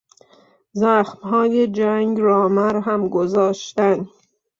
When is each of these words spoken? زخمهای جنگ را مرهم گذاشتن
زخمهای 0.73 1.67
جنگ 1.67 2.19
را 2.19 2.47
مرهم 2.47 3.09
گذاشتن 3.09 4.07